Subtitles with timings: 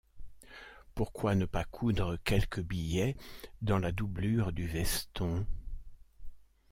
[0.95, 3.15] Pourquoi ne pas coudre quelques billets
[3.61, 5.45] dans la doublure du veston?